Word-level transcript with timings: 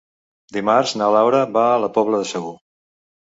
Dimarts 0.55 0.93
na 1.01 1.09
Laura 1.17 1.43
va 1.57 1.65
a 1.73 1.77
la 1.83 1.91
Pobla 1.99 2.21
de 2.23 2.31
Segur. 2.31 2.55